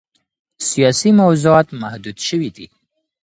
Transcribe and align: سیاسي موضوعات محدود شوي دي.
سیاسي 0.69 1.09
موضوعات 1.21 1.67
محدود 1.81 2.17
شوي 2.27 2.49
دي. 2.55 2.65